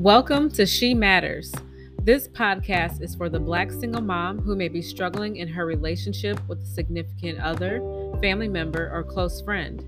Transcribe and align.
Welcome 0.00 0.50
to 0.52 0.64
She 0.64 0.94
Matters. 0.94 1.52
This 2.04 2.26
podcast 2.26 3.02
is 3.02 3.14
for 3.14 3.28
the 3.28 3.38
Black 3.38 3.70
single 3.70 4.00
mom 4.00 4.38
who 4.38 4.56
may 4.56 4.68
be 4.68 4.80
struggling 4.80 5.36
in 5.36 5.46
her 5.48 5.66
relationship 5.66 6.40
with 6.48 6.62
a 6.62 6.66
significant 6.66 7.38
other, 7.38 7.80
family 8.22 8.48
member, 8.48 8.90
or 8.94 9.02
close 9.02 9.42
friend. 9.42 9.84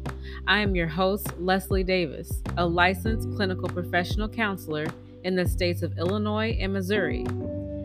I 0.46 0.60
am 0.60 0.74
your 0.74 0.86
host, 0.86 1.32
Leslie 1.38 1.82
Davis, 1.82 2.42
a 2.58 2.66
licensed 2.66 3.34
clinical 3.36 3.70
professional 3.70 4.28
counselor 4.28 4.84
in 5.24 5.34
the 5.34 5.48
states 5.48 5.80
of 5.80 5.96
Illinois 5.96 6.58
and 6.60 6.74
Missouri. 6.74 7.24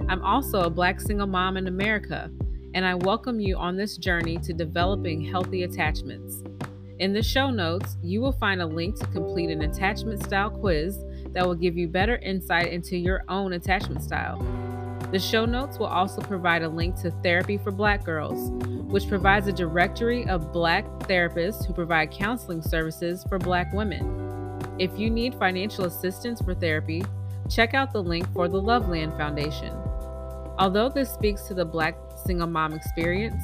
I'm 0.09 0.21
also 0.21 0.63
a 0.63 0.69
Black 0.69 0.99
single 0.99 1.27
mom 1.27 1.55
in 1.55 1.67
America, 1.67 2.29
and 2.73 2.85
I 2.85 2.95
welcome 2.95 3.39
you 3.39 3.55
on 3.55 3.77
this 3.77 3.95
journey 3.95 4.37
to 4.39 4.51
developing 4.51 5.21
healthy 5.21 5.63
attachments. 5.63 6.43
In 6.99 7.13
the 7.13 7.23
show 7.23 7.51
notes, 7.51 7.95
you 8.03 8.19
will 8.19 8.33
find 8.33 8.61
a 8.61 8.67
link 8.67 8.99
to 8.99 9.07
complete 9.07 9.49
an 9.49 9.61
attachment 9.61 10.21
style 10.21 10.49
quiz 10.49 11.05
that 11.37 11.45
will 11.45 11.53
give 11.53 11.77
you 11.77 11.87
better 11.87 12.15
insight 12.15 12.73
into 12.73 12.97
your 12.97 13.23
own 13.29 13.53
attachment 13.53 14.01
style. 14.01 14.39
The 15.11 15.19
show 15.19 15.45
notes 15.45 15.77
will 15.77 15.85
also 15.85 16.19
provide 16.19 16.63
a 16.63 16.67
link 16.67 16.95
to 17.01 17.11
Therapy 17.21 17.59
for 17.59 17.69
Black 17.69 18.03
Girls, 18.03 18.49
which 18.89 19.07
provides 19.07 19.45
a 19.45 19.53
directory 19.53 20.27
of 20.27 20.51
Black 20.51 20.83
therapists 21.01 21.63
who 21.63 21.73
provide 21.73 22.09
counseling 22.09 22.63
services 22.63 23.23
for 23.29 23.37
Black 23.37 23.71
women. 23.71 24.57
If 24.79 24.97
you 24.97 25.11
need 25.11 25.35
financial 25.35 25.85
assistance 25.85 26.41
for 26.41 26.55
therapy, 26.55 27.03
check 27.51 27.75
out 27.75 27.93
the 27.93 28.01
link 28.01 28.27
for 28.33 28.47
the 28.47 28.59
Loveland 28.59 29.13
Foundation. 29.13 29.77
Although 30.57 30.89
this 30.89 31.13
speaks 31.13 31.43
to 31.43 31.53
the 31.53 31.65
Black 31.65 31.99
single 32.25 32.47
mom 32.47 32.73
experience, 32.73 33.43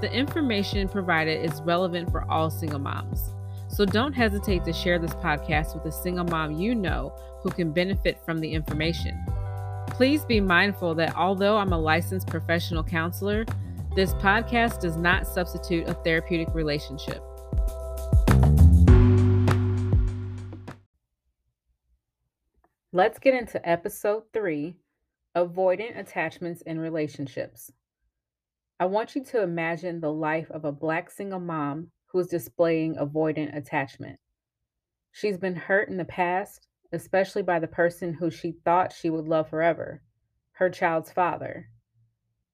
the 0.00 0.10
information 0.10 0.88
provided 0.88 1.44
is 1.44 1.60
relevant 1.60 2.10
for 2.10 2.24
all 2.30 2.48
single 2.48 2.78
moms. 2.78 3.33
So 3.74 3.84
don't 3.84 4.12
hesitate 4.12 4.62
to 4.66 4.72
share 4.72 5.00
this 5.00 5.14
podcast 5.14 5.74
with 5.74 5.84
a 5.84 5.90
single 5.90 6.24
mom 6.26 6.52
you 6.52 6.76
know 6.76 7.12
who 7.42 7.50
can 7.50 7.72
benefit 7.72 8.20
from 8.24 8.38
the 8.38 8.52
information. 8.52 9.20
Please 9.88 10.24
be 10.24 10.40
mindful 10.40 10.94
that 10.94 11.16
although 11.16 11.56
I'm 11.56 11.72
a 11.72 11.78
licensed 11.78 12.28
professional 12.28 12.84
counselor, 12.84 13.44
this 13.96 14.14
podcast 14.14 14.80
does 14.80 14.96
not 14.96 15.26
substitute 15.26 15.88
a 15.88 15.94
therapeutic 15.94 16.54
relationship. 16.54 17.20
Let's 22.92 23.18
get 23.18 23.34
into 23.34 23.68
episode 23.68 24.22
three 24.32 24.76
Avoidant 25.36 25.98
Attachments 25.98 26.62
in 26.62 26.78
Relationships. 26.78 27.72
I 28.78 28.86
want 28.86 29.16
you 29.16 29.24
to 29.24 29.42
imagine 29.42 29.98
the 29.98 30.12
life 30.12 30.48
of 30.52 30.64
a 30.64 30.70
Black 30.70 31.10
single 31.10 31.40
mom 31.40 31.88
who 32.14 32.20
is 32.20 32.28
displaying 32.28 32.94
avoidant 32.94 33.56
attachment. 33.56 34.20
She's 35.10 35.36
been 35.36 35.56
hurt 35.56 35.88
in 35.88 35.96
the 35.96 36.04
past, 36.04 36.68
especially 36.92 37.42
by 37.42 37.58
the 37.58 37.66
person 37.66 38.14
who 38.14 38.30
she 38.30 38.52
thought 38.64 38.92
she 38.92 39.10
would 39.10 39.26
love 39.26 39.50
forever, 39.50 40.00
her 40.52 40.70
child's 40.70 41.10
father. 41.10 41.68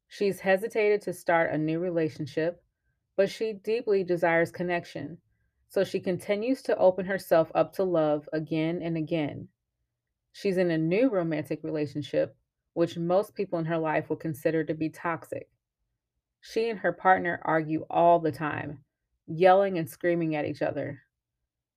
She's 0.09 0.41
hesitated 0.41 1.03
to 1.03 1.13
start 1.13 1.53
a 1.53 1.59
new 1.59 1.79
relationship, 1.79 2.63
but 3.19 3.29
she 3.29 3.53
deeply 3.53 4.03
desires 4.03 4.51
connection, 4.51 5.19
so 5.69 5.85
she 5.85 6.01
continues 6.01 6.63
to 6.63 6.79
open 6.79 7.05
herself 7.05 7.53
up 7.55 7.75
to 7.75 7.85
love 7.85 8.27
again 8.33 8.81
and 8.83 8.97
again. 8.97 9.49
She's 10.33 10.57
in 10.57 10.71
a 10.71 10.79
new 10.79 11.11
romantic 11.11 11.63
relationship, 11.63 12.35
which 12.73 12.97
most 12.97 13.35
people 13.35 13.59
in 13.59 13.67
her 13.67 13.77
life 13.77 14.09
would 14.09 14.21
consider 14.21 14.65
to 14.65 14.73
be 14.73 14.89
toxic. 14.89 15.51
She 16.41 16.71
and 16.71 16.79
her 16.79 16.95
partner 16.95 17.43
argue 17.43 17.85
all 17.91 18.21
the 18.21 18.33
time, 18.33 18.79
yelling 19.31 19.79
and 19.79 19.89
screaming 19.89 20.35
at 20.35 20.45
each 20.45 20.63
other. 20.63 21.01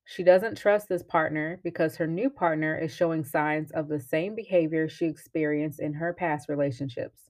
She 0.05 0.23
doesn't 0.23 0.57
trust 0.57 0.89
this 0.89 1.03
partner 1.03 1.59
because 1.63 1.95
her 1.95 2.07
new 2.07 2.29
partner 2.29 2.77
is 2.77 2.93
showing 2.93 3.23
signs 3.23 3.71
of 3.71 3.87
the 3.87 3.99
same 3.99 4.35
behavior 4.35 4.89
she 4.89 5.05
experienced 5.05 5.79
in 5.79 5.93
her 5.93 6.13
past 6.13 6.49
relationships. 6.49 7.29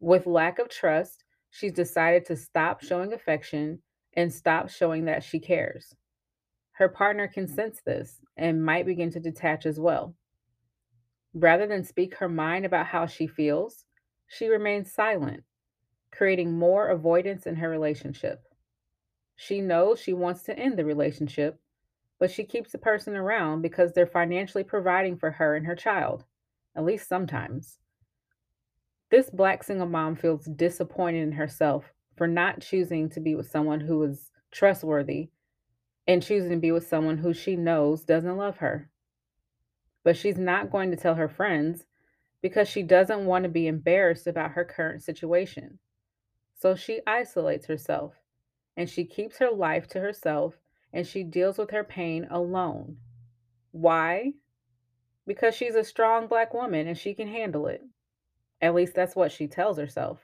With 0.00 0.26
lack 0.26 0.58
of 0.58 0.68
trust, 0.68 1.24
she's 1.50 1.72
decided 1.72 2.24
to 2.26 2.36
stop 2.36 2.82
showing 2.82 3.12
affection 3.12 3.82
and 4.14 4.32
stop 4.32 4.68
showing 4.68 5.04
that 5.04 5.22
she 5.22 5.38
cares. 5.38 5.94
Her 6.72 6.88
partner 6.88 7.28
can 7.28 7.46
sense 7.46 7.80
this 7.84 8.20
and 8.36 8.64
might 8.64 8.86
begin 8.86 9.10
to 9.12 9.20
detach 9.20 9.66
as 9.66 9.78
well. 9.78 10.14
Rather 11.34 11.66
than 11.66 11.84
speak 11.84 12.16
her 12.16 12.28
mind 12.28 12.64
about 12.64 12.86
how 12.86 13.06
she 13.06 13.26
feels, 13.26 13.84
she 14.26 14.48
remains 14.48 14.92
silent, 14.92 15.44
creating 16.10 16.52
more 16.52 16.88
avoidance 16.88 17.46
in 17.46 17.54
her 17.56 17.68
relationship. 17.68 18.42
She 19.42 19.62
knows 19.62 19.98
she 19.98 20.12
wants 20.12 20.42
to 20.42 20.58
end 20.58 20.78
the 20.78 20.84
relationship, 20.84 21.58
but 22.18 22.30
she 22.30 22.44
keeps 22.44 22.72
the 22.72 22.78
person 22.78 23.16
around 23.16 23.62
because 23.62 23.94
they're 23.94 24.06
financially 24.06 24.64
providing 24.64 25.16
for 25.16 25.30
her 25.30 25.56
and 25.56 25.64
her 25.64 25.74
child, 25.74 26.26
at 26.76 26.84
least 26.84 27.08
sometimes. 27.08 27.78
This 29.08 29.30
black 29.30 29.64
single 29.64 29.86
mom 29.86 30.14
feels 30.14 30.44
disappointed 30.44 31.22
in 31.22 31.32
herself 31.32 31.90
for 32.18 32.26
not 32.26 32.60
choosing 32.60 33.08
to 33.08 33.20
be 33.20 33.34
with 33.34 33.50
someone 33.50 33.80
who 33.80 34.02
is 34.02 34.30
trustworthy 34.50 35.30
and 36.06 36.22
choosing 36.22 36.50
to 36.50 36.58
be 36.58 36.70
with 36.70 36.86
someone 36.86 37.16
who 37.16 37.32
she 37.32 37.56
knows 37.56 38.04
doesn't 38.04 38.36
love 38.36 38.58
her. 38.58 38.90
But 40.04 40.18
she's 40.18 40.36
not 40.36 40.70
going 40.70 40.90
to 40.90 40.98
tell 40.98 41.14
her 41.14 41.30
friends 41.30 41.86
because 42.42 42.68
she 42.68 42.82
doesn't 42.82 43.24
want 43.24 43.44
to 43.44 43.50
be 43.50 43.68
embarrassed 43.68 44.26
about 44.26 44.50
her 44.50 44.66
current 44.66 45.02
situation. 45.02 45.78
So 46.58 46.74
she 46.74 47.00
isolates 47.06 47.64
herself 47.64 48.19
and 48.80 48.88
she 48.88 49.04
keeps 49.04 49.36
her 49.36 49.50
life 49.50 49.86
to 49.86 50.00
herself 50.00 50.54
and 50.90 51.06
she 51.06 51.22
deals 51.22 51.58
with 51.58 51.70
her 51.70 51.84
pain 51.84 52.26
alone. 52.30 52.96
Why? 53.72 54.32
Because 55.26 55.54
she's 55.54 55.74
a 55.74 55.84
strong 55.84 56.28
black 56.28 56.54
woman 56.54 56.88
and 56.88 56.96
she 56.96 57.12
can 57.12 57.28
handle 57.28 57.66
it. 57.66 57.82
At 58.62 58.74
least 58.74 58.94
that's 58.94 59.14
what 59.14 59.32
she 59.32 59.46
tells 59.46 59.76
herself. 59.76 60.20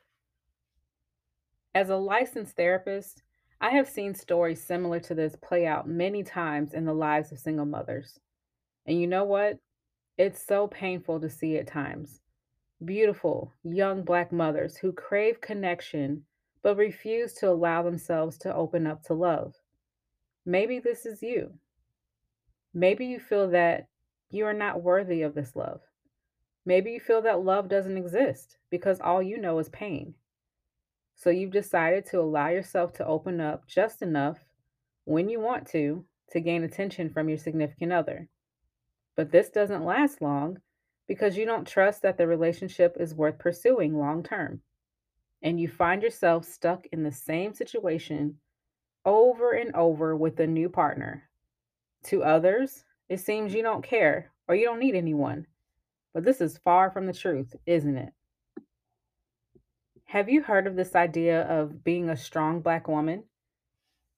As 1.75 1.91
a 1.91 1.97
licensed 1.97 2.57
therapist, 2.57 3.23
I 3.61 3.73
have 3.73 3.91
seen 3.91 4.15
stories 4.15 4.65
similar 4.65 5.01
to 5.01 5.15
this 5.15 5.37
play 5.37 5.67
out 5.67 5.87
many 5.87 6.23
times 6.23 6.73
in 6.73 6.87
the 6.87 6.95
lives 6.95 7.33
of 7.33 7.39
single 7.39 7.67
mothers. 7.67 8.19
And 8.87 8.99
you 8.99 9.07
know 9.07 9.25
what? 9.25 9.59
It's 10.17 10.43
so 10.43 10.67
painful 10.67 11.21
to 11.21 11.29
see 11.29 11.59
at 11.59 11.67
times. 11.67 12.23
Beautiful, 12.83 13.53
young 13.63 14.03
Black 14.03 14.33
mothers 14.33 14.79
who 14.79 14.95
crave 14.95 15.43
connection 15.43 16.25
but 16.67 16.79
refuse 16.79 17.33
to 17.33 17.49
allow 17.49 17.81
themselves 17.81 18.37
to 18.37 18.53
open 18.53 18.89
up 18.89 19.01
to 19.01 19.15
love. 19.15 19.55
Maybe 20.45 20.81
this 20.81 21.07
is 21.07 21.23
you. 21.23 21.53
Maybe 22.75 23.07
you 23.07 23.21
feel 23.21 23.51
that 23.51 23.87
you 24.31 24.47
are 24.47 24.53
not 24.53 24.83
worthy 24.83 25.23
of 25.23 25.33
this 25.33 25.55
love. 25.55 25.81
Maybe 26.65 26.91
you 26.91 26.99
feel 26.99 27.23
that 27.23 27.45
love 27.45 27.69
doesn't 27.69 27.97
exist 27.97 28.57
because 28.69 28.99
all 29.01 29.23
you 29.23 29.39
know 29.39 29.61
is 29.61 29.69
pain. 29.69 30.15
So 31.15 31.31
you've 31.31 31.53
decided 31.53 32.05
to 32.07 32.19
allow 32.19 32.49
yourself 32.49 32.93
to 32.95 33.07
open 33.07 33.41
up 33.41 33.69
just 33.69 34.03
enough 34.03 34.41
when 35.05 35.29
you 35.29 35.39
want 35.39 35.69
to 35.69 36.05
to 36.33 36.41
gain 36.41 36.65
attention 36.65 37.11
from 37.11 37.29
your 37.29 37.39
significant 37.39 37.93
other. 37.93 38.29
But 39.15 39.31
this 39.31 39.51
doesn't 39.51 39.85
last 39.85 40.21
long 40.21 40.59
because 41.07 41.37
you 41.37 41.47
don't 41.47 41.65
trust 41.65 42.03
that 42.03 42.19
the 42.19 42.27
relationship 42.27 42.97
is 42.99 43.15
worth 43.15 43.39
pursuing 43.39 43.97
long 43.97 44.25
term 44.25 44.63
and 45.47 45.61
you 45.61 45.69
find 45.69 46.03
yourself 46.03 46.45
stuck 46.45 46.87
in 46.91 47.05
the 47.05 47.13
same 47.13 47.55
situation 47.55 48.35
over 49.05 49.53
and 49.53 49.73
over 49.77 50.17
with 50.17 50.41
a 50.41 50.47
new 50.47 50.69
partner. 50.69 51.23
To 52.07 52.25
others, 52.25 52.83
it 53.09 53.21
seems 53.21 53.55
you 53.55 53.63
don't 53.63 53.85
care 53.85 54.33
or 54.49 54.57
you 54.57 54.65
don't 54.65 54.81
need 54.81 54.97
anyone. 54.97 55.47
But 56.13 56.25
this 56.25 56.41
is 56.41 56.59
far 56.59 56.91
from 56.91 57.07
the 57.07 57.13
truth, 57.13 57.55
isn't 57.65 57.97
it? 57.97 58.13
Have 60.07 60.29
you 60.29 60.43
heard 60.43 60.67
of 60.67 60.75
this 60.75 60.97
idea 60.97 61.43
of 61.43 61.85
being 61.85 62.11
a 62.11 62.17
strong 62.17 62.61
Black 62.61 62.89
woman? 62.89 63.23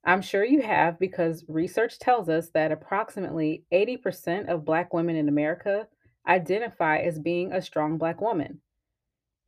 I'm 0.05 0.22
sure 0.22 0.47
you 0.47 0.62
have 0.62 0.98
because 0.98 1.45
research 1.47 1.98
tells 1.98 2.31
us 2.31 2.48
that 2.54 2.72
approximately 2.72 3.65
80% 3.71 4.48
of 4.48 4.65
Black 4.65 4.95
women 4.95 5.16
in 5.16 5.28
America 5.28 5.89
identify 6.27 7.01
as 7.01 7.19
being 7.19 7.53
a 7.53 7.60
strong 7.60 7.98
Black 7.98 8.22
woman. 8.22 8.63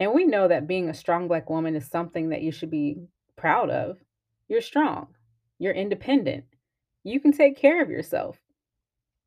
And 0.00 0.14
we 0.14 0.24
know 0.24 0.48
that 0.48 0.66
being 0.66 0.88
a 0.88 0.94
strong 0.94 1.28
Black 1.28 1.50
woman 1.50 1.76
is 1.76 1.86
something 1.86 2.30
that 2.30 2.40
you 2.40 2.50
should 2.50 2.70
be 2.70 2.96
proud 3.36 3.68
of. 3.68 3.98
You're 4.48 4.62
strong, 4.62 5.08
you're 5.58 5.74
independent, 5.74 6.44
you 7.04 7.20
can 7.20 7.32
take 7.32 7.58
care 7.58 7.82
of 7.82 7.90
yourself. 7.90 8.40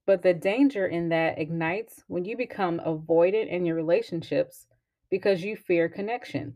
But 0.08 0.24
the 0.24 0.34
danger 0.34 0.88
in 0.88 1.10
that 1.10 1.40
ignites 1.40 2.04
when 2.08 2.26
you 2.26 2.36
become 2.36 2.82
avoidant 2.86 3.50
in 3.50 3.66
your 3.66 3.76
relationships 3.76 4.66
because 5.12 5.44
you 5.44 5.56
fear 5.56 5.88
connection. 5.88 6.56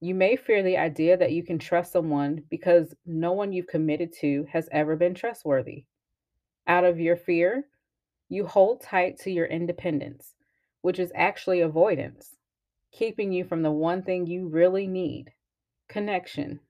You 0.00 0.16
may 0.16 0.34
fear 0.34 0.64
the 0.64 0.76
idea 0.76 1.16
that 1.16 1.30
you 1.30 1.44
can 1.44 1.60
trust 1.60 1.92
someone 1.92 2.42
because 2.50 2.92
no 3.06 3.32
one 3.32 3.52
you've 3.52 3.68
committed 3.68 4.12
to 4.20 4.46
has 4.50 4.68
ever 4.72 4.96
been 4.96 5.14
trustworthy. 5.14 5.84
Out 6.66 6.84
of 6.84 6.98
your 6.98 7.16
fear, 7.16 7.68
you 8.28 8.46
hold 8.46 8.82
tight 8.82 9.18
to 9.20 9.30
your 9.30 9.46
independence, 9.46 10.34
which 10.80 10.98
is 10.98 11.12
actually 11.14 11.60
avoidance 11.60 12.36
keeping 12.92 13.32
you 13.32 13.44
from 13.44 13.62
the 13.62 13.72
one 13.72 14.02
thing 14.02 14.26
you 14.26 14.48
really 14.48 14.86
need 14.86 15.32
connection. 15.88 16.60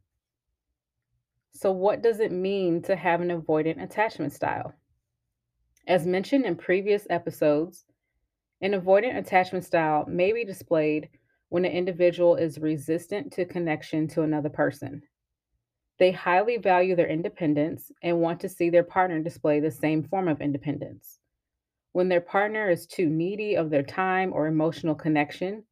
So, 1.52 1.72
what 1.72 2.02
does 2.02 2.20
it 2.20 2.32
mean 2.32 2.82
to 2.82 2.96
have 2.96 3.20
an 3.20 3.28
avoidant 3.28 3.82
attachment 3.82 4.32
style? 4.32 4.74
As 5.86 6.06
mentioned 6.06 6.44
in 6.46 6.56
previous 6.56 7.06
episodes, 7.10 7.84
An 8.62 8.72
avoidant 8.72 9.18
attachment 9.18 9.64
style 9.64 10.06
may 10.08 10.32
be 10.32 10.44
displayed 10.44 11.10
when 11.48 11.64
an 11.64 11.72
individual 11.72 12.36
is 12.36 12.58
resistant 12.58 13.32
to 13.32 13.44
connection 13.44 14.08
to 14.08 14.22
another 14.22 14.50
person. 14.50 15.02
They 15.98 16.12
highly 16.12 16.58
value 16.58 16.96
their 16.96 17.08
independence 17.08 17.92
and 18.02 18.20
want 18.20 18.40
to 18.40 18.48
see 18.48 18.70
their 18.70 18.84
partner 18.84 19.20
display 19.20 19.60
the 19.60 19.70
same 19.70 20.04
form 20.04 20.28
of 20.28 20.40
independence. 20.40 21.18
When 21.92 22.08
their 22.08 22.20
partner 22.20 22.70
is 22.70 22.86
too 22.86 23.10
needy 23.10 23.56
of 23.56 23.70
their 23.70 23.82
time 23.82 24.32
or 24.32 24.46
emotional 24.46 24.94
connection, 24.94 25.64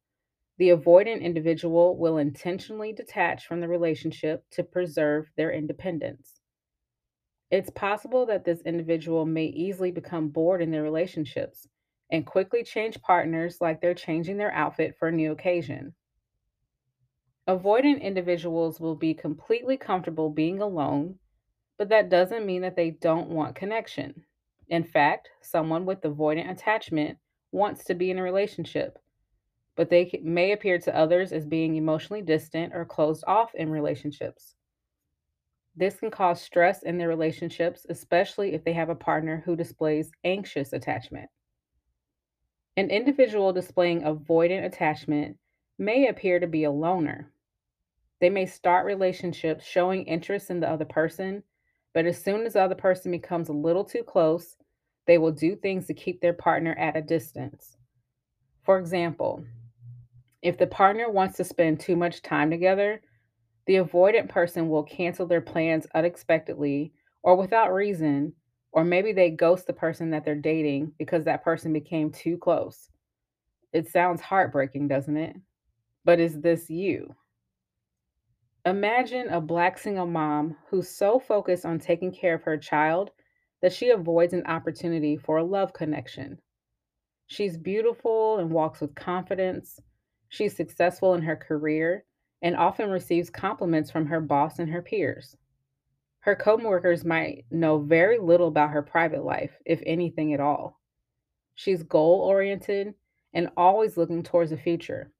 the 0.61 0.69
avoidant 0.69 1.23
individual 1.23 1.97
will 1.97 2.19
intentionally 2.19 2.93
detach 2.93 3.47
from 3.47 3.61
the 3.61 3.67
relationship 3.67 4.45
to 4.51 4.61
preserve 4.61 5.27
their 5.35 5.51
independence. 5.51 6.39
It's 7.49 7.71
possible 7.71 8.27
that 8.27 8.45
this 8.45 8.61
individual 8.61 9.25
may 9.25 9.45
easily 9.45 9.89
become 9.89 10.29
bored 10.29 10.61
in 10.61 10.69
their 10.69 10.83
relationships 10.83 11.67
and 12.11 12.27
quickly 12.27 12.63
change 12.63 13.01
partners 13.01 13.57
like 13.59 13.81
they're 13.81 13.95
changing 13.95 14.37
their 14.37 14.51
outfit 14.51 14.93
for 14.99 15.07
a 15.07 15.11
new 15.11 15.31
occasion. 15.31 15.95
Avoidant 17.47 17.99
individuals 17.99 18.79
will 18.79 18.95
be 18.95 19.15
completely 19.15 19.77
comfortable 19.77 20.29
being 20.29 20.61
alone, 20.61 21.15
but 21.79 21.89
that 21.89 22.09
doesn't 22.09 22.45
mean 22.45 22.61
that 22.61 22.75
they 22.75 22.91
don't 22.91 23.29
want 23.29 23.55
connection. 23.55 24.25
In 24.67 24.83
fact, 24.83 25.27
someone 25.41 25.87
with 25.87 26.01
avoidant 26.01 26.51
attachment 26.51 27.17
wants 27.51 27.83
to 27.85 27.95
be 27.95 28.11
in 28.11 28.19
a 28.19 28.23
relationship, 28.23 28.99
but 29.75 29.89
they 29.89 30.19
may 30.23 30.51
appear 30.51 30.77
to 30.79 30.95
others 30.95 31.31
as 31.31 31.45
being 31.45 31.75
emotionally 31.75 32.21
distant 32.21 32.73
or 32.73 32.85
closed 32.85 33.23
off 33.27 33.53
in 33.55 33.69
relationships. 33.69 34.55
This 35.75 35.99
can 35.99 36.11
cause 36.11 36.41
stress 36.41 36.83
in 36.83 36.97
their 36.97 37.07
relationships, 37.07 37.85
especially 37.89 38.53
if 38.53 38.63
they 38.63 38.73
have 38.73 38.89
a 38.89 38.95
partner 38.95 39.41
who 39.45 39.55
displays 39.55 40.11
anxious 40.23 40.73
attachment. 40.73 41.29
An 42.75 42.89
individual 42.89 43.53
displaying 43.53 44.01
avoidant 44.01 44.65
attachment 44.65 45.37
may 45.77 46.07
appear 46.07 46.39
to 46.39 46.47
be 46.47 46.65
a 46.65 46.71
loner. 46.71 47.31
They 48.19 48.29
may 48.29 48.45
start 48.45 48.85
relationships 48.85 49.65
showing 49.65 50.05
interest 50.05 50.49
in 50.49 50.59
the 50.59 50.69
other 50.69 50.85
person, 50.85 51.43
but 51.93 52.05
as 52.05 52.21
soon 52.21 52.45
as 52.45 52.53
the 52.53 52.61
other 52.61 52.75
person 52.75 53.11
becomes 53.11 53.49
a 53.49 53.53
little 53.53 53.83
too 53.83 54.03
close, 54.03 54.57
they 55.07 55.17
will 55.17 55.31
do 55.31 55.55
things 55.55 55.87
to 55.87 55.93
keep 55.93 56.21
their 56.21 56.33
partner 56.33 56.75
at 56.77 56.95
a 56.95 57.01
distance. 57.01 57.77
For 58.63 58.77
example, 58.77 59.43
if 60.41 60.57
the 60.57 60.67
partner 60.67 61.09
wants 61.09 61.37
to 61.37 61.43
spend 61.43 61.79
too 61.79 61.95
much 61.95 62.21
time 62.21 62.49
together, 62.49 63.01
the 63.67 63.75
avoidant 63.75 64.29
person 64.29 64.69
will 64.69 64.83
cancel 64.83 65.25
their 65.27 65.41
plans 65.41 65.85
unexpectedly 65.93 66.93
or 67.23 67.35
without 67.35 67.73
reason, 67.73 68.33
or 68.71 68.83
maybe 68.83 69.13
they 69.13 69.29
ghost 69.29 69.67
the 69.67 69.73
person 69.73 70.09
that 70.09 70.25
they're 70.25 70.35
dating 70.35 70.91
because 70.97 71.25
that 71.25 71.43
person 71.43 71.71
became 71.71 72.11
too 72.11 72.37
close. 72.37 72.89
It 73.71 73.87
sounds 73.87 74.21
heartbreaking, 74.21 74.87
doesn't 74.87 75.17
it? 75.17 75.35
But 76.03 76.19
is 76.19 76.41
this 76.41 76.69
you? 76.69 77.15
Imagine 78.65 79.27
a 79.29 79.41
black 79.41 79.77
single 79.77 80.05
mom 80.05 80.55
who's 80.69 80.89
so 80.89 81.19
focused 81.19 81.65
on 81.65 81.79
taking 81.79 82.11
care 82.11 82.35
of 82.35 82.43
her 82.43 82.57
child 82.57 83.11
that 83.61 83.73
she 83.73 83.89
avoids 83.89 84.33
an 84.33 84.45
opportunity 84.45 85.17
for 85.17 85.37
a 85.37 85.43
love 85.43 85.73
connection. 85.73 86.39
She's 87.27 87.57
beautiful 87.57 88.39
and 88.39 88.51
walks 88.51 88.81
with 88.81 88.93
confidence. 88.95 89.79
She's 90.31 90.55
successful 90.55 91.13
in 91.13 91.21
her 91.23 91.35
career 91.35 92.05
and 92.41 92.55
often 92.55 92.89
receives 92.89 93.29
compliments 93.29 93.91
from 93.91 94.05
her 94.05 94.21
boss 94.21 94.59
and 94.59 94.69
her 94.69 94.81
peers. 94.81 95.35
Her 96.21 96.37
coworkers 96.37 97.03
might 97.03 97.43
know 97.51 97.79
very 97.79 98.17
little 98.17 98.47
about 98.47 98.69
her 98.69 98.81
private 98.81 99.25
life, 99.25 99.51
if 99.65 99.81
anything 99.85 100.33
at 100.33 100.39
all. 100.39 100.79
She's 101.55 101.83
goal 101.83 102.21
oriented 102.21 102.93
and 103.33 103.49
always 103.57 103.97
looking 103.97 104.23
towards 104.23 104.51
the 104.51 104.57
future. 104.57 105.11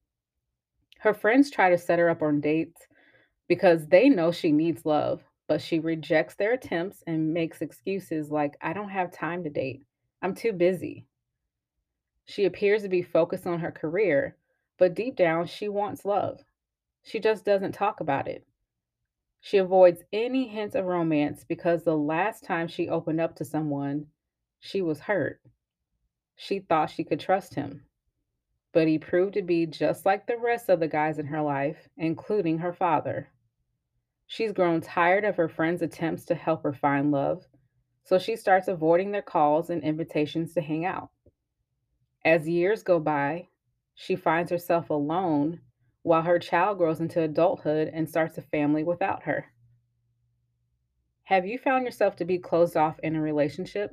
Her 1.00 1.14
friends 1.14 1.52
try 1.52 1.70
to 1.70 1.78
set 1.78 2.00
her 2.00 2.10
up 2.10 2.22
on 2.22 2.40
dates 2.40 2.88
because 3.50 3.88
they 3.88 4.08
know 4.08 4.32
she 4.32 4.54
needs 4.54 4.86
love, 4.86 5.22
but 5.50 5.62
she 5.62 5.80
rejects 5.80 6.36
their 6.36 6.54
attempts 6.54 7.04
and 7.06 7.34
makes 7.34 7.62
excuses 7.62 8.32
like, 8.32 8.56
I 8.62 8.72
don't 8.72 8.88
have 8.88 9.12
time 9.12 9.44
to 9.44 9.50
date. 9.50 9.84
I'm 10.22 10.36
too 10.36 10.54
busy. 10.54 11.06
She 12.28 12.46
appears 12.46 12.84
to 12.84 12.90
be 12.90 13.02
focused 13.02 13.46
on 13.46 13.60
her 13.60 13.72
career, 13.72 14.38
but 14.78 14.94
deep 14.94 15.16
down, 15.16 15.46
she 15.46 15.68
wants 15.68 16.06
love. 16.06 16.44
She 17.04 17.20
just 17.20 17.46
doesn't 17.46 17.74
talk 17.74 18.00
about 18.00 18.28
it. 18.28 18.46
She 19.40 19.58
avoids 19.58 20.04
any 20.14 20.48
hint 20.48 20.76
of 20.76 20.86
romance 20.86 21.44
because 21.44 21.84
the 21.84 21.98
last 21.98 22.44
time 22.44 22.68
she 22.68 22.90
opened 22.90 23.20
up 23.20 23.36
to 23.38 23.46
someone, 23.46 24.08
she 24.60 24.82
was 24.82 25.00
hurt. 25.00 25.42
She 26.36 26.60
thought 26.60 26.92
she 26.92 27.04
could 27.04 27.20
trust 27.20 27.56
him, 27.56 27.86
but 28.72 28.88
he 28.88 29.00
proved 29.00 29.34
to 29.34 29.42
be 29.42 29.66
just 29.66 30.06
like 30.06 30.28
the 30.28 30.38
rest 30.38 30.70
of 30.70 30.80
the 30.80 30.88
guys 30.88 31.18
in 31.20 31.26
her 31.26 31.42
life, 31.42 31.90
including 31.98 32.60
her 32.60 32.72
father. 32.72 33.30
She's 34.28 34.54
grown 34.54 34.82
tired 34.82 35.26
of 35.26 35.36
her 35.36 35.50
friends' 35.50 35.82
attempts 35.82 36.26
to 36.26 36.36
help 36.36 36.64
her 36.64 36.74
find 36.74 37.12
love, 37.12 37.46
so 38.04 38.18
she 38.18 38.36
starts 38.36 38.68
avoiding 38.68 39.12
their 39.12 39.22
calls 39.22 39.70
and 39.70 39.84
invitations 39.84 40.54
to 40.54 40.62
hang 40.62 40.86
out. 40.86 41.10
As 42.24 42.48
years 42.48 42.84
go 42.84 43.00
by, 43.00 43.48
she 44.02 44.16
finds 44.16 44.50
herself 44.50 44.90
alone 44.90 45.62
while 46.02 46.24
her 46.24 46.40
child 46.40 46.80
grows 46.80 47.00
into 47.00 47.22
adulthood 47.22 47.88
and 47.94 48.10
starts 48.10 48.36
a 48.36 48.42
family 48.42 48.84
without 48.84 49.22
her. 49.24 49.46
Have 51.26 51.46
you 51.46 51.60
found 51.60 51.86
yourself 51.86 52.16
to 52.16 52.26
be 52.26 52.40
closed 52.40 52.76
off 52.76 52.98
in 53.04 53.16
a 53.16 53.22
relationship? 53.22 53.92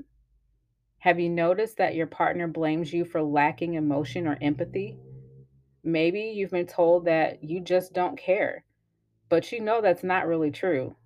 Have 1.00 1.20
you 1.20 1.28
noticed 1.28 1.76
that 1.76 1.94
your 1.94 2.06
partner 2.06 2.48
blames 2.48 2.90
you 2.90 3.04
for 3.04 3.22
lacking 3.22 3.74
emotion 3.74 4.26
or 4.26 4.38
empathy? 4.40 4.96
Maybe 5.84 6.32
you've 6.34 6.52
been 6.52 6.66
told 6.66 7.04
that 7.04 7.44
you 7.44 7.60
just 7.60 7.92
don't 7.92 8.18
care, 8.18 8.64
but 9.28 9.52
you 9.52 9.60
know 9.60 9.82
that's 9.82 10.02
not 10.02 10.26
really 10.26 10.50
true 10.50 10.96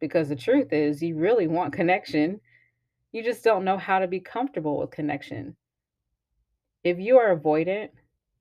because 0.00 0.28
the 0.28 0.36
truth 0.36 0.70
is 0.70 1.02
you 1.02 1.16
really 1.16 1.46
want 1.48 1.72
connection. 1.72 2.42
You 3.10 3.24
just 3.24 3.42
don't 3.42 3.64
know 3.64 3.78
how 3.78 4.00
to 4.00 4.06
be 4.06 4.20
comfortable 4.20 4.78
with 4.80 4.90
connection. 4.90 5.56
If 6.82 6.98
you 6.98 7.16
are 7.16 7.34
avoidant, 7.34 7.88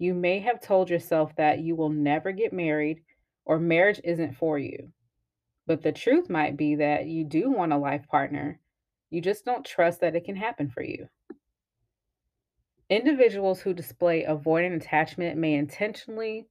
you 0.04 0.14
may 0.14 0.40
have 0.40 0.60
told 0.60 0.90
yourself 0.90 1.34
that 1.38 1.60
you 1.60 1.78
will 1.78 1.90
never 1.90 2.34
get 2.34 2.52
married 2.52 3.02
or 3.46 3.58
marriage 3.58 4.02
isn't 4.04 4.36
for 4.36 4.60
you. 4.60 4.92
But 5.66 5.82
the 5.82 5.94
truth 5.94 6.30
might 6.30 6.58
be 6.58 6.76
that 6.76 7.06
you 7.06 7.24
do 7.24 7.50
want 7.50 7.72
a 7.72 7.78
life 7.78 8.06
partner. 8.10 8.60
You 9.10 9.22
just 9.22 9.46
don't 9.46 9.66
trust 9.66 10.02
that 10.02 10.14
it 10.14 10.26
can 10.26 10.36
happen 10.36 10.70
for 10.70 10.84
you. 10.84 11.08
Individuals 12.90 13.62
who 13.62 13.74
display 13.74 14.26
avoidant 14.26 14.76
attachment 14.76 15.38
may 15.38 15.54
intentionally 15.54 16.48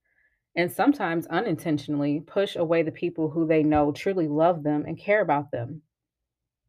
and 0.55 0.71
sometimes 0.71 1.27
unintentionally 1.27 2.21
push 2.25 2.55
away 2.55 2.81
the 2.81 2.91
people 2.91 3.29
who 3.29 3.45
they 3.45 3.61
know 3.61 3.91
truly 3.91 4.27
love 4.27 4.63
them 4.63 4.83
and 4.87 4.97
care 4.97 5.21
about 5.21 5.51
them. 5.51 5.83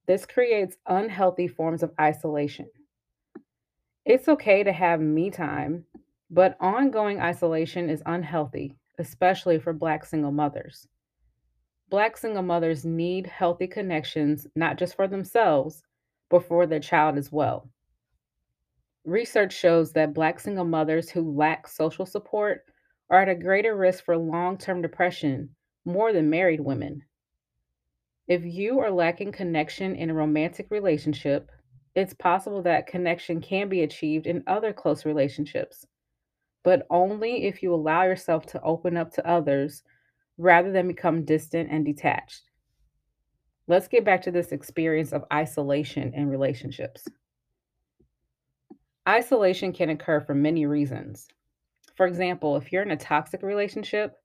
This 0.07 0.27
creates 0.27 0.77
unhealthy 0.87 1.49
forms 1.49 1.83
of 1.83 1.93
isolation. 1.99 2.69
It's 4.05 4.29
okay 4.29 4.63
to 4.63 4.73
have 4.73 5.01
me 5.01 5.31
time, 5.31 5.87
but 6.35 6.57
ongoing 6.59 7.21
isolation 7.21 7.89
is 7.89 8.03
unhealthy, 8.07 8.77
especially 8.99 9.57
for 9.57 9.73
Black 9.73 10.05
single 10.05 10.33
mothers. 10.33 10.89
Black 11.91 12.17
single 12.17 12.43
mothers 12.43 12.85
need 12.85 13.25
healthy 13.25 13.69
connections, 13.69 14.45
not 14.57 14.77
just 14.77 14.97
for 14.97 15.07
themselves, 15.07 15.85
but 16.29 16.43
for 16.43 16.67
their 16.67 16.81
child 16.81 17.17
as 17.17 17.31
well. 17.31 17.71
Research 19.05 19.53
shows 19.53 19.93
that 19.93 20.13
Black 20.13 20.41
single 20.41 20.65
mothers 20.65 21.09
who 21.09 21.37
lack 21.37 21.69
social 21.69 22.05
support 22.05 22.65
are 23.11 23.23
at 23.23 23.29
a 23.29 23.37
greater 23.37 23.77
risk 23.77 24.05
for 24.05 24.17
long 24.17 24.59
term 24.59 24.83
depression 24.83 25.51
more 25.85 26.13
than 26.13 26.31
married 26.31 26.61
women. 26.61 27.05
If 28.27 28.45
you 28.45 28.81
are 28.81 28.91
lacking 28.91 29.31
connection 29.31 29.95
in 29.95 30.11
a 30.11 30.15
romantic 30.15 30.67
relationship, 30.73 31.49
it's 31.95 32.15
possible 32.15 32.63
that 32.63 32.89
connection 32.89 33.41
can 33.41 33.69
be 33.69 33.83
achieved 33.83 34.27
in 34.27 34.43
other 34.49 34.73
close 34.73 35.05
relationships, 35.05 35.87
but 36.65 36.87
only 36.91 37.45
if 37.45 37.63
you 37.63 37.73
allow 37.73 38.03
yourself 38.03 38.47
to 38.47 38.63
open 38.63 38.97
up 38.97 39.13
to 39.13 39.29
others 39.29 39.85
rather 40.39 40.73
than 40.73 40.89
become 40.89 41.25
distant 41.25 41.71
and 41.71 41.85
detached. 41.85 42.51
Let's 43.69 43.87
get 43.87 44.05
back 44.05 44.23
to 44.23 44.31
this 44.31 44.51
experience 44.51 45.13
of 45.13 45.25
isolation 45.33 46.13
in 46.15 46.29
relationships. 46.29 47.07
Isolation 49.09 49.73
can 49.73 49.91
occur 49.91 50.21
for 50.21 50.35
many 50.35 50.67
reasons. 50.67 51.29
For 51.95 52.07
example, 52.07 52.57
if 52.57 52.73
you're 52.73 52.83
in 52.83 52.91
a 52.91 52.97
toxic 52.97 53.43
relationship, 53.43 54.17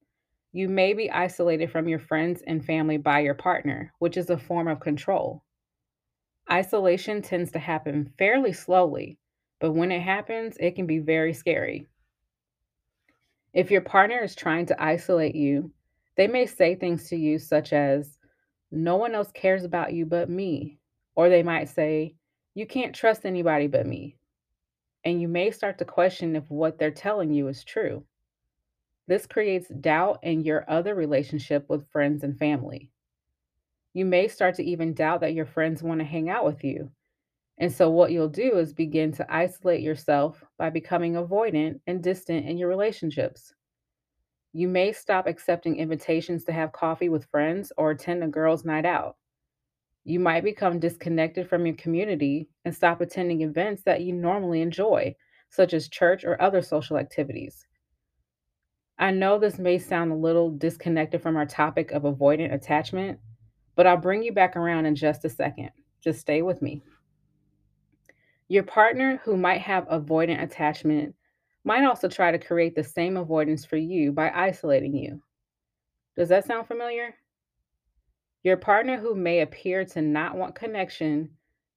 you 0.52 0.68
may 0.68 0.94
be 0.94 1.12
isolated 1.12 1.70
from 1.72 1.88
your 1.88 2.00
friends 2.00 2.42
and 2.48 2.66
family 2.66 2.98
by 2.98 3.20
your 3.20 3.36
partner, 3.36 3.94
which 4.00 4.18
is 4.18 4.30
a 4.30 4.38
form 4.38 4.68
of 4.68 4.80
control. 4.80 5.44
Isolation 6.52 7.22
tends 7.22 7.52
to 7.52 7.60
happen 7.60 8.12
fairly 8.18 8.54
slowly, 8.54 9.20
but 9.60 9.74
when 9.74 9.92
it 9.92 10.02
happens, 10.02 10.58
it 10.60 10.76
can 10.76 10.88
be 10.88 10.98
very 10.98 11.34
scary. 11.34 11.88
If 13.54 13.72
your 13.72 13.82
partner 13.82 14.20
is 14.24 14.36
trying 14.36 14.66
to 14.68 14.84
isolate 14.84 15.36
you, 15.36 15.72
they 16.18 16.28
may 16.28 16.46
say 16.48 16.76
things 16.76 17.10
to 17.10 17.18
you 17.18 17.40
such 17.40 17.74
as, 17.74 18.18
No 18.72 18.98
one 18.98 19.16
else 19.16 19.32
cares 19.32 19.64
about 19.64 19.94
you 19.94 20.06
but 20.06 20.30
me. 20.30 20.80
Or 21.16 21.30
they 21.30 21.44
might 21.44 21.70
say, 21.70 22.16
You 22.56 22.68
can't 22.68 22.96
trust 22.96 23.26
anybody 23.26 23.68
but 23.68 23.86
me. 23.88 24.18
and 25.06 25.22
you 25.22 25.28
may 25.28 25.52
start 25.52 25.78
to 25.80 25.86
question 25.86 26.36
if 26.36 26.50
what 26.52 26.78
they're 26.78 26.92
telling 26.92 27.34
you 27.34 27.48
is 27.48 27.64
true. 27.64 28.04
This 29.08 29.28
creates 29.28 29.70
doubt 29.70 30.20
in 30.24 30.44
your 30.44 30.66
other 30.70 30.96
relationship 30.96 31.70
with 31.70 31.90
friends 31.92 32.24
and 32.24 32.38
family. 32.38 32.92
You 33.94 34.06
may 34.06 34.28
start 34.28 34.56
to 34.56 34.64
even 34.64 34.94
doubt 34.94 35.22
that 35.22 35.34
your 35.34 35.46
friends 35.46 35.84
want 35.84 36.00
to 36.00 36.06
hang 36.06 36.30
out 36.30 36.46
with 36.46 36.64
you. 36.64 36.92
And 37.60 37.72
so, 37.72 37.90
what 37.90 38.12
you'll 38.12 38.30
do 38.30 38.58
is 38.58 38.74
begin 38.74 39.12
to 39.14 39.34
isolate 39.34 39.82
yourself 39.82 40.44
by 40.58 40.70
becoming 40.70 41.14
avoidant 41.14 41.82
and 41.88 42.02
distant 42.02 42.46
in 42.46 42.58
your 42.58 42.70
relationships. 42.70 43.54
You 44.54 44.68
may 44.68 44.94
stop 44.94 45.28
accepting 45.28 45.76
invitations 45.76 46.46
to 46.46 46.54
have 46.54 46.72
coffee 46.72 47.10
with 47.10 47.26
friends 47.26 47.72
or 47.78 47.92
attend 47.92 48.24
a 48.24 48.28
girls' 48.28 48.66
night 48.66 48.86
out. 48.86 49.18
You 50.06 50.20
might 50.20 50.44
become 50.44 50.80
disconnected 50.80 51.48
from 51.50 51.66
your 51.66 51.76
community 51.76 52.48
and 52.64 52.74
stop 52.74 53.02
attending 53.02 53.42
events 53.42 53.84
that 53.84 54.02
you 54.02 54.14
normally 54.14 54.62
enjoy, 54.62 55.16
such 55.50 55.74
as 55.74 55.90
church 55.90 56.24
or 56.24 56.42
other 56.42 56.62
social 56.62 56.98
activities. 56.98 57.68
I 58.98 59.12
know 59.12 59.38
this 59.38 59.60
may 59.60 59.78
sound 59.78 60.12
a 60.12 60.16
little 60.16 60.50
disconnected 60.50 61.22
from 61.22 61.36
our 61.38 61.46
topic 61.46 61.92
of 61.92 62.04
avoidant 62.04 62.54
attachment, 62.54 63.20
but 63.76 63.86
I'll 63.86 63.98
bring 63.98 64.24
you 64.24 64.32
back 64.32 64.56
around 64.56 64.86
in 64.86 64.96
just 64.96 65.26
a 65.26 65.30
second. 65.30 65.72
Just 66.02 66.22
stay 66.22 66.42
with 66.42 66.62
me. 66.62 66.82
Your 68.50 68.64
partner 68.64 69.22
who 69.24 69.38
might 69.38 69.62
have 69.62 69.88
avoidant 69.90 70.42
attachment 70.42 71.14
might 71.64 71.86
also 71.86 72.10
try 72.10 72.32
to 72.32 72.40
create 72.40 72.74
the 72.76 72.84
same 72.84 73.16
avoidance 73.16 73.64
for 73.64 73.78
you 73.78 74.12
by 74.12 74.32
isolating 74.32 74.96
you. 74.96 75.22
Does 76.18 76.30
that 76.30 76.46
sound 76.46 76.68
familiar? 76.68 77.14
Your 78.44 78.58
partner 78.58 78.98
who 78.98 79.14
may 79.14 79.42
appear 79.42 79.86
to 79.86 80.02
not 80.02 80.36
want 80.36 80.56
connection 80.56 81.30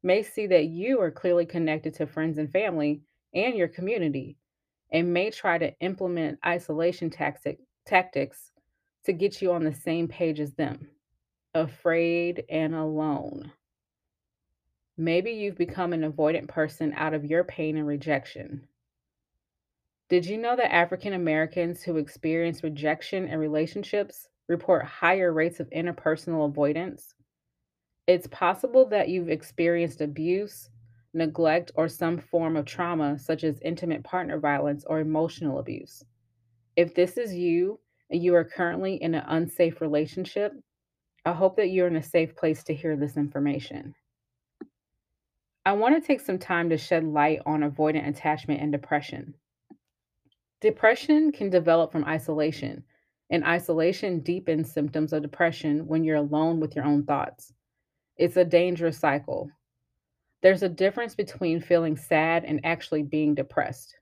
may 0.02 0.22
see 0.22 0.46
that 0.46 0.64
you 0.64 0.98
are 0.98 1.10
clearly 1.10 1.44
connected 1.44 1.92
to 1.94 2.06
friends 2.06 2.38
and 2.38 2.50
family 2.50 3.02
and 3.34 3.54
your 3.54 3.68
community 3.68 4.38
and 4.92 5.12
may 5.12 5.30
try 5.30 5.58
to 5.58 5.78
implement 5.80 6.38
isolation 6.46 7.10
tactic, 7.10 7.58
tactics 7.84 8.50
to 9.04 9.12
get 9.12 9.42
you 9.42 9.52
on 9.52 9.62
the 9.62 9.74
same 9.74 10.08
page 10.08 10.40
as 10.40 10.54
them, 10.54 10.88
afraid 11.54 12.44
and 12.48 12.74
alone. 12.74 13.52
Maybe 15.02 15.32
you've 15.32 15.59
become 15.59 15.92
an 15.92 16.09
avoidant 16.09 16.47
person 16.47 16.92
out 16.97 17.12
of 17.12 17.25
your 17.25 17.42
pain 17.42 17.76
and 17.76 17.88
rejection. 17.88 18.68
Did 20.09 20.25
you 20.25 20.38
know 20.38 20.54
that 20.54 20.73
African 20.73 21.14
Americans 21.14 21.82
who 21.82 21.97
experience 21.97 22.62
rejection 22.62 23.26
in 23.26 23.40
relationships 23.40 24.28
report 24.47 24.85
higher 24.85 25.32
rates 25.32 25.59
of 25.59 25.68
interpersonal 25.71 26.47
avoidance? 26.47 27.14
It's 28.06 28.28
possible 28.28 28.88
that 28.90 29.09
you've 29.09 29.28
experienced 29.28 30.02
abuse, 30.02 30.71
neglect, 31.14 31.73
or 31.75 31.88
some 31.88 32.18
form 32.18 32.56
of 32.56 32.64
trauma, 32.64 33.18
such 33.18 33.42
as 33.42 33.59
intimate 33.62 34.04
partner 34.04 34.38
violence 34.38 34.85
or 34.87 35.00
emotional 35.00 35.59
abuse. 35.59 36.04
If 36.76 36.94
this 36.94 37.16
is 37.16 37.35
you 37.35 37.80
and 38.11 38.23
you 38.23 38.37
are 38.37 38.44
currently 38.44 39.02
in 39.02 39.16
an 39.16 39.25
unsafe 39.26 39.80
relationship, 39.80 40.52
I 41.25 41.32
hope 41.32 41.56
that 41.56 41.71
you're 41.71 41.88
in 41.88 41.97
a 41.97 42.02
safe 42.04 42.37
place 42.37 42.62
to 42.62 42.73
hear 42.73 42.94
this 42.94 43.16
information. 43.16 43.97
I 45.64 45.73
want 45.75 45.95
to 45.95 46.07
take 46.07 46.21
some 46.21 46.38
time 46.38 46.71
to 46.71 46.76
shed 46.76 47.04
light 47.04 47.40
on 47.47 47.61
avoidant 47.61 48.09
attachment 48.09 48.61
and 48.61 48.73
depression. 48.73 49.35
Depression 50.61 51.31
can 51.31 51.50
develop 51.50 51.92
from 51.92 52.04
isolation, 52.04 52.83
and 53.31 53.45
isolation 53.45 54.21
deepens 54.21 54.73
symptoms 54.73 55.12
of 55.12 55.23
depression 55.23 55.87
when 55.87 56.02
you're 56.02 56.16
alone 56.16 56.59
with 56.59 56.75
your 56.75 56.85
own 56.85 57.04
thoughts. 57.04 57.52
It's 58.16 58.37
a 58.37 58.45
dangerous 58.45 58.99
cycle. 58.99 59.50
There's 60.42 60.64
a 60.64 60.69
difference 60.69 61.14
between 61.14 61.61
feeling 61.61 61.97
sad 61.97 62.45
and 62.45 62.61
actually 62.64 63.04
being 63.04 63.35
depressed. 63.35 63.97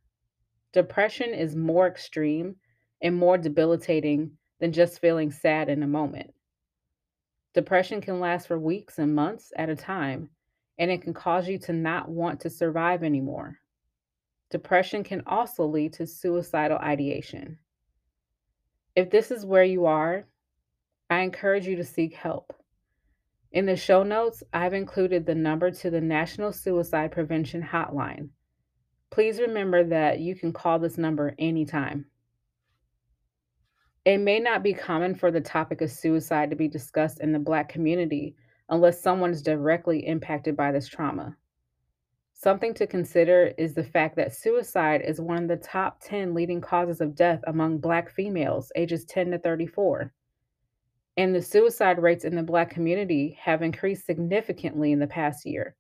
Depression 0.73 1.35
is 1.35 1.55
more 1.57 1.87
extreme 1.87 2.57
and 3.03 3.15
more 3.15 3.37
debilitating 3.37 4.31
than 4.61 4.73
just 4.73 5.01
feeling 5.01 5.31
sad 5.31 5.69
in 5.69 5.83
a 5.83 5.87
moment. 5.87 6.33
Depression 7.53 8.01
can 8.01 8.19
last 8.19 8.47
for 8.47 8.59
weeks 8.59 8.99
and 8.99 9.15
months 9.15 9.53
at 9.57 9.69
a 9.69 9.77
time, 9.77 10.31
and 10.81 10.91
it 10.91 11.03
can 11.03 11.13
cause 11.13 11.47
you 11.47 11.59
to 11.59 11.75
not 11.75 12.09
want 12.09 12.41
to 12.41 12.49
survive 12.49 13.05
anymore. 13.05 13.59
Depression 14.51 15.05
can 15.05 15.23
also 15.27 15.67
lead 15.67 15.93
to 15.93 16.07
suicidal 16.07 16.79
ideation. 16.79 17.59
If 18.97 19.11
this 19.11 19.31
is 19.31 19.45
where 19.45 19.63
you 19.63 19.85
are, 19.85 20.25
I 21.11 21.21
encourage 21.21 21.67
you 21.67 21.77
to 21.77 21.85
seek 21.85 22.15
help. 22.15 22.55
In 23.53 23.67
the 23.67 23.77
show 23.77 24.03
notes, 24.03 24.43
I've 24.55 24.73
included 24.73 25.27
the 25.27 25.35
number 25.35 25.71
to 25.71 25.91
the 25.91 26.01
National 26.01 26.51
Suicide 26.51 27.13
Prevention 27.13 27.63
Hotline. 27.63 28.31
Please 29.11 29.39
remember 29.39 29.85
that 29.85 30.21
you 30.21 30.35
can 30.35 30.53
call 30.53 30.79
this 30.79 30.97
number 30.97 31.35
anytime. 31.39 32.07
It 34.07 34.19
may 34.19 34.39
not 34.39 34.63
be 34.63 34.73
common 34.73 35.15
for 35.15 35.31
the 35.31 35.43
topic 35.43 35.83
of 35.83 35.91
suicide 35.91 36.49
to 36.51 36.57
be 36.57 36.69
discussed 36.69 37.21
in 37.21 37.33
the 37.33 37.39
Black 37.39 37.69
community 37.69 38.35
unless 38.71 39.03
someone 39.03 39.31
is 39.31 39.43
directly 39.43 40.07
impacted 40.07 40.57
by 40.57 40.73
this 40.73 40.89
trauma. 40.89 41.37
Something 42.33 42.73
to 42.75 42.87
consider 42.87 43.53
is 43.59 43.75
the 43.75 43.85
fact 43.85 44.17
that 44.17 44.35
suicide 44.35 45.03
is 45.03 45.21
one 45.21 45.43
of 45.43 45.49
the 45.49 45.57
top 45.57 46.01
10 46.03 46.33
leading 46.33 46.61
causes 46.61 47.03
of 47.03 47.15
death 47.15 47.41
among 47.47 47.79
Black 47.79 48.11
females 48.11 48.73
ages 48.77 49.05
10 49.05 49.33
to 49.33 49.39
34 49.39 50.13
and 51.17 51.35
the 51.35 51.43
suicide 51.43 52.01
rates 52.01 52.25
in 52.25 52.35
the 52.35 52.43
Black 52.43 52.71
community 52.71 53.37
have 53.39 53.61
increased 53.61 54.07
significantly 54.07 54.93
in 54.93 54.99
the 54.99 55.07
past 55.07 55.45
year. 55.45 55.77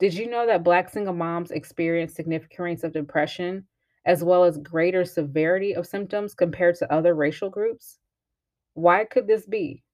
Did 0.00 0.14
you 0.14 0.28
know 0.28 0.46
that 0.46 0.64
Black 0.64 0.90
single 0.90 1.14
moms 1.14 1.52
experience 1.52 2.14
significant 2.14 2.58
rates 2.58 2.82
of 2.82 2.92
depression, 2.92 3.66
as 4.04 4.24
well 4.24 4.42
as 4.42 4.58
greater 4.58 5.04
severity 5.04 5.76
of 5.76 5.86
symptoms 5.86 6.34
compared 6.34 6.74
to 6.76 6.92
other 6.92 7.14
racial 7.14 7.50
groups? 7.50 8.00
Why 8.74 9.04
could 9.04 9.28
this 9.28 9.46
be? 9.46 9.84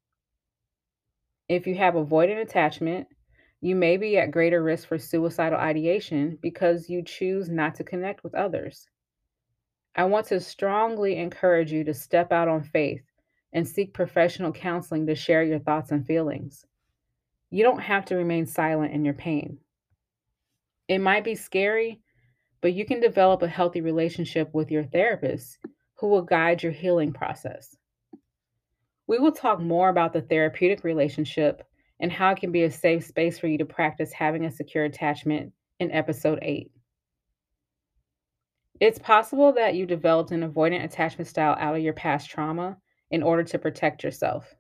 If 1.48 1.66
you 1.66 1.74
have 1.76 1.94
avoidant 1.94 2.42
attachment, 2.42 3.08
you 3.60 3.74
may 3.74 3.96
be 3.96 4.18
at 4.18 4.30
greater 4.30 4.62
risk 4.62 4.86
for 4.86 4.98
suicidal 4.98 5.58
ideation 5.58 6.38
because 6.42 6.90
you 6.90 7.02
choose 7.02 7.48
not 7.48 7.74
to 7.76 7.84
connect 7.84 8.22
with 8.22 8.34
others. 8.34 8.86
I 9.96 10.04
want 10.04 10.26
to 10.26 10.40
strongly 10.40 11.16
encourage 11.16 11.72
you 11.72 11.84
to 11.84 11.94
step 11.94 12.32
out 12.32 12.48
on 12.48 12.62
faith 12.62 13.02
and 13.52 13.66
seek 13.66 13.94
professional 13.94 14.52
counseling 14.52 15.06
to 15.06 15.14
share 15.14 15.42
your 15.42 15.58
thoughts 15.58 15.90
and 15.90 16.06
feelings. 16.06 16.66
You 17.50 17.64
don't 17.64 17.80
have 17.80 18.04
to 18.06 18.16
remain 18.16 18.44
silent 18.44 18.92
in 18.92 19.04
your 19.04 19.14
pain. 19.14 19.58
It 20.86 20.98
might 20.98 21.24
be 21.24 21.34
scary, 21.34 22.00
but 22.60 22.74
you 22.74 22.84
can 22.84 23.00
develop 23.00 23.42
a 23.42 23.48
healthy 23.48 23.80
relationship 23.80 24.52
with 24.52 24.70
your 24.70 24.84
therapist 24.84 25.58
who 25.94 26.08
will 26.08 26.22
guide 26.22 26.62
your 26.62 26.72
healing 26.72 27.12
process. 27.12 27.77
We 29.08 29.18
will 29.18 29.32
talk 29.32 29.58
more 29.58 29.88
about 29.88 30.12
the 30.12 30.20
therapeutic 30.20 30.84
relationship 30.84 31.66
and 31.98 32.12
how 32.12 32.30
it 32.32 32.38
can 32.38 32.52
be 32.52 32.64
a 32.64 32.70
safe 32.70 33.04
space 33.04 33.38
for 33.38 33.48
you 33.48 33.56
to 33.58 33.64
practice 33.64 34.12
having 34.12 34.44
a 34.44 34.50
secure 34.50 34.84
attachment 34.84 35.52
in 35.80 35.90
episode 35.90 36.38
8. 36.42 36.70
It's 38.80 38.98
possible 38.98 39.52
that 39.54 39.74
you 39.74 39.86
developed 39.86 40.30
an 40.30 40.48
avoidant 40.48 40.84
attachment 40.84 41.26
style 41.26 41.56
out 41.58 41.74
of 41.74 41.82
your 41.82 41.94
past 41.94 42.28
trauma 42.28 42.76
in 43.10 43.22
order 43.22 43.42
to 43.44 43.58
protect 43.58 44.04
yourself. 44.04 44.54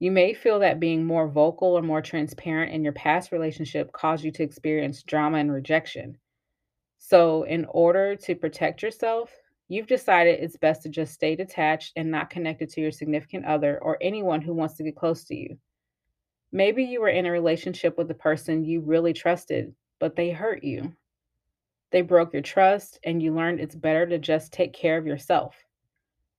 You 0.00 0.10
may 0.10 0.34
feel 0.34 0.58
that 0.58 0.80
being 0.80 1.04
more 1.04 1.28
vocal 1.28 1.68
or 1.68 1.82
more 1.82 2.02
transparent 2.02 2.72
in 2.72 2.82
your 2.82 2.92
past 2.92 3.30
relationship 3.30 3.92
caused 3.92 4.24
you 4.24 4.32
to 4.32 4.42
experience 4.42 5.04
drama 5.04 5.38
and 5.38 5.52
rejection. 5.52 6.18
So, 6.98 7.44
in 7.44 7.64
order 7.66 8.16
to 8.16 8.34
protect 8.34 8.82
yourself, 8.82 9.30
you've 9.68 9.86
decided 9.86 10.38
it's 10.38 10.56
best 10.56 10.82
to 10.82 10.88
just 10.88 11.14
stay 11.14 11.34
detached 11.34 11.92
and 11.96 12.10
not 12.10 12.30
connected 12.30 12.68
to 12.70 12.80
your 12.80 12.92
significant 12.92 13.44
other 13.44 13.78
or 13.82 13.98
anyone 14.00 14.40
who 14.40 14.54
wants 14.54 14.74
to 14.74 14.84
get 14.84 14.96
close 14.96 15.24
to 15.24 15.34
you. 15.34 15.58
Maybe 16.52 16.84
you 16.84 17.00
were 17.00 17.08
in 17.08 17.26
a 17.26 17.32
relationship 17.32 17.98
with 17.98 18.10
a 18.10 18.14
person 18.14 18.64
you 18.64 18.80
really 18.80 19.12
trusted, 19.12 19.74
but 19.98 20.14
they 20.14 20.30
hurt 20.30 20.62
you. 20.62 20.94
They 21.90 22.02
broke 22.02 22.32
your 22.32 22.42
trust, 22.42 22.98
and 23.04 23.22
you 23.22 23.34
learned 23.34 23.60
it's 23.60 23.74
better 23.74 24.06
to 24.06 24.18
just 24.18 24.52
take 24.52 24.72
care 24.72 24.96
of 24.98 25.06
yourself. 25.06 25.56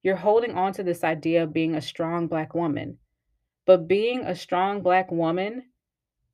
You're 0.04 0.16
holding 0.16 0.52
on 0.52 0.74
to 0.74 0.84
this 0.84 1.04
idea 1.04 1.44
of 1.44 1.54
being 1.54 1.76
a 1.76 1.82
strong 1.82 2.28
Black 2.28 2.54
woman. 2.54 2.98
But 3.66 3.88
being 3.88 4.22
a 4.22 4.36
strong 4.36 4.82
Black 4.82 5.12
woman 5.12 5.64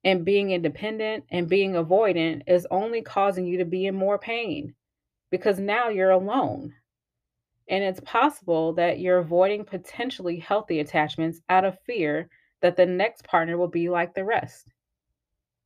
and 0.03 0.25
being 0.25 0.51
independent 0.51 1.25
and 1.31 1.49
being 1.49 1.73
avoidant 1.73 2.43
is 2.47 2.67
only 2.69 3.01
causing 3.01 3.45
you 3.45 3.57
to 3.57 3.65
be 3.65 3.87
in 3.87 3.95
more 3.95 4.19
pain 4.19 4.75
because 5.31 5.59
now 5.59 5.89
you're 5.89 6.11
alone. 6.11 6.73
And 7.73 7.83
it's 7.83 8.01
possible 8.01 8.73
that 8.73 8.99
you're 8.99 9.17
avoiding 9.17 9.65
potentially 9.65 10.37
healthy 10.37 10.79
attachments 10.79 11.41
out 11.49 11.65
of 11.65 11.79
fear 11.87 12.29
that 12.61 12.77
the 12.77 12.85
next 12.85 13.23
partner 13.23 13.57
will 13.57 13.67
be 13.67 13.89
like 13.89 14.13
the 14.13 14.23
rest. 14.23 14.71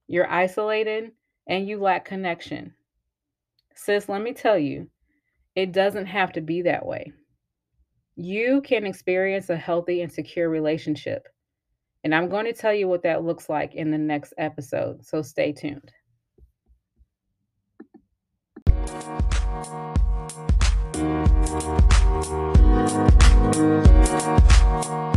You're 0.08 0.32
isolated 0.32 1.12
and 1.50 1.68
you 1.68 1.82
lack 1.82 2.06
connection. 2.06 2.74
Sis, 3.76 4.08
let 4.08 4.22
me 4.22 4.32
tell 4.32 4.58
you, 4.58 4.88
it 5.54 5.74
doesn't 5.74 6.06
have 6.06 6.32
to 6.32 6.40
be 6.40 6.62
that 6.62 6.86
way. 6.86 7.12
You 8.16 8.62
can 8.62 8.86
experience 8.86 9.50
a 9.50 9.58
healthy 9.58 10.02
and 10.02 10.10
secure 10.10 10.50
relationship. 10.50 11.28
And 12.06 12.16
I'm 12.16 12.30
going 12.30 12.46
to 12.46 12.54
tell 12.54 12.74
you 12.74 12.88
what 12.88 13.04
that 13.04 13.26
looks 13.26 13.50
like 13.50 13.76
in 13.76 13.92
the 13.92 13.98
next 13.98 14.34
episode. 14.38 15.06
So 15.06 15.22
stay 15.22 15.52
tuned. 15.52 15.92
Thank 22.24 22.58
you. 24.88 25.17